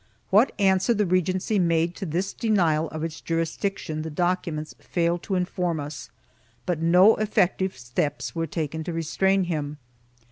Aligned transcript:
What 0.31 0.51
answer 0.57 0.95
the 0.95 1.05
regency 1.05 1.59
made 1.59 1.93
to 1.97 2.07
this 2.07 2.33
denial 2.33 2.87
of 2.89 3.03
its 3.03 3.21
jurisdiction 3.21 4.01
the 4.01 4.09
documents 4.09 4.73
fail 4.79 5.19
to 5.19 5.35
inform 5.35 5.79
us, 5.79 6.09
but 6.65 6.81
no 6.81 7.17
effective 7.17 7.77
steps 7.77 8.33
were 8.33 8.47
taken 8.47 8.83
to 8.85 8.93
restrain 8.93 9.43
him. 9.43 9.77